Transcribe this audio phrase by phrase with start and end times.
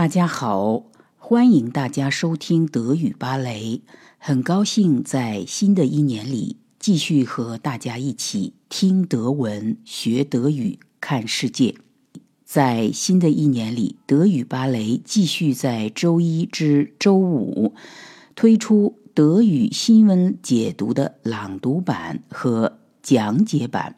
[0.00, 0.84] 大家好，
[1.18, 3.82] 欢迎大家收听德语芭蕾。
[4.16, 11.74] 很高兴在新的一年里继续和大家一起听德文、学德语、看世界。
[12.46, 17.74] 在新的一年里，德语芭蕾继续在周一至周五
[18.34, 23.96] 推出德语新闻解读的朗读版和讲解版。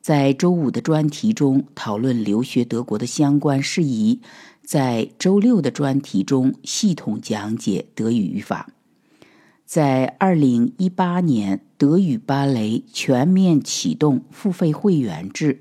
[0.00, 4.20] 在周五的专题中讨论留学德国的相关事宜，
[4.64, 8.70] 在周六的专题中系统讲解德语语法。
[9.66, 15.60] 在二零一八年，德语芭蕾全面启动付费会员制。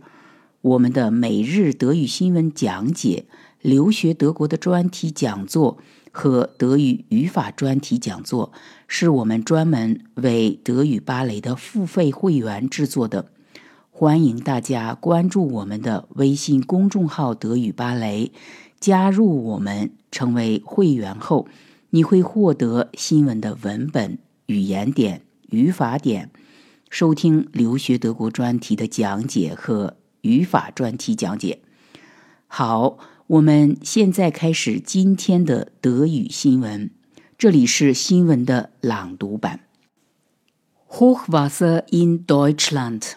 [0.62, 3.26] 我们的每日德语新闻讲解、
[3.62, 5.78] 留学德国的专题讲座
[6.12, 8.54] 和德语语法专题讲座，
[8.88, 13.32] 是我们专门为德语芭蕾的付费会员制作的。
[14.00, 18.32] 欢迎大家关注我们的微信公众号“德语芭蕾”，
[18.80, 21.48] 加入我们成为会员后，
[21.90, 26.30] 你会获得新闻的文本、语言点、语法点，
[26.92, 31.62] 收听留学德国专题的讲解和语法专题讲解。
[32.46, 36.92] 好，我们现在开始今天的德语新闻。
[37.36, 39.62] 这里是新闻的朗读版。
[40.88, 43.14] Hochwasser in Deutschland。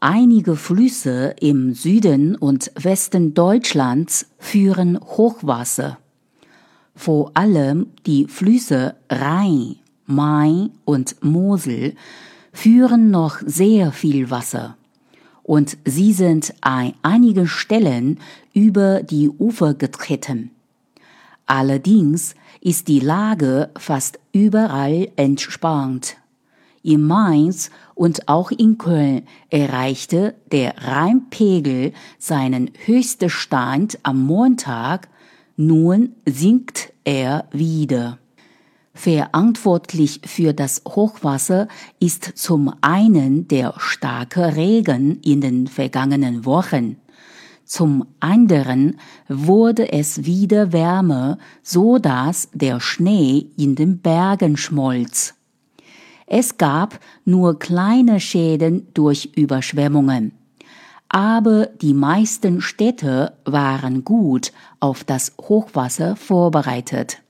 [0.00, 5.98] Einige Flüsse im Süden und Westen Deutschlands führen Hochwasser.
[6.94, 9.74] Vor allem die Flüsse Rhein,
[10.06, 11.96] Main und Mosel
[12.52, 14.76] führen noch sehr viel Wasser.
[15.42, 18.20] Und sie sind an einigen Stellen
[18.54, 20.52] über die Ufer getreten.
[21.46, 26.18] Allerdings ist die Lage fast überall entspannt.
[26.82, 35.08] In Mainz und auch in Köln erreichte der Rheinpegel seinen höchsten Stand am Montag,
[35.56, 38.18] nun sinkt er wieder.
[38.94, 41.68] Verantwortlich für das Hochwasser
[42.00, 46.96] ist zum einen der starke Regen in den vergangenen Wochen.
[47.64, 48.98] Zum anderen
[49.28, 55.37] wurde es wieder wärmer, so dass der Schnee in den Bergen schmolz.
[56.30, 60.32] Es gab nur kleine Schäden durch Überschwemmungen.
[61.08, 67.22] Aber die meisten Städte waren gut auf das Hochwasser vorbereitet.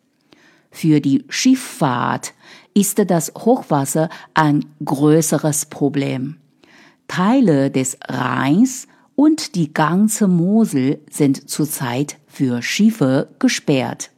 [0.73, 2.35] Für die Schifffahrt
[2.75, 6.39] ist das Hochwasser ein größeres Problem.
[7.07, 14.11] Teile des Rheins und die ganze Mosel sind zurzeit für Schiffe gesperrt.